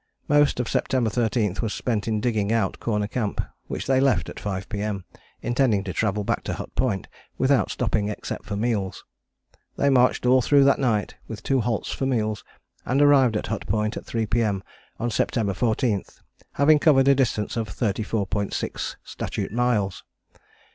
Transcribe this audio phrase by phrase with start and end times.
[0.27, 4.39] Most of September 13th was spent in digging out Corner Camp which they left at
[4.39, 5.05] 5 P.M.,
[5.43, 9.05] intending to travel back to Hut Point without stopping except for meals.
[9.75, 12.43] They marched all through that night with two halts for meals
[12.83, 14.63] and arrived at Hut Point at 3 P.M.
[14.99, 16.03] on September 14,
[16.53, 20.03] having covered a distance of 34.6 statute miles.